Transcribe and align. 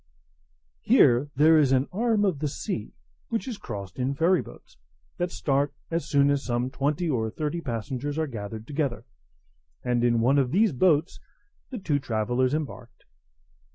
Here 0.81 1.29
there 1.35 1.59
is 1.59 1.71
an 1.71 1.87
arm 1.91 2.25
of 2.25 2.39
the 2.39 2.47
sea, 2.47 2.95
which 3.29 3.47
is 3.47 3.59
crossed 3.59 3.99
in 3.99 4.15
ferry 4.15 4.41
boats, 4.41 4.77
that 5.17 5.29
start 5.31 5.75
as 5.91 6.09
soon 6.09 6.31
as 6.31 6.43
some 6.43 6.71
twenty 6.71 7.07
or 7.07 7.29
thirty 7.29 7.61
passengers 7.61 8.17
are 8.17 8.25
gathered 8.25 8.65
together; 8.65 9.05
and 9.83 10.03
in 10.03 10.19
one 10.19 10.39
of 10.39 10.49
these 10.49 10.71
boats 10.73 11.19
the 11.69 11.77
two 11.77 11.99
travellers 11.99 12.55
embarked. 12.55 13.03